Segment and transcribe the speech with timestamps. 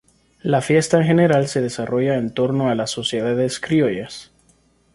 [0.41, 4.31] La fiesta en general se desarrolla en torno a las Sociedades Criollas.